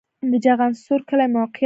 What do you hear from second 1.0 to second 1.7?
کلی موقعیت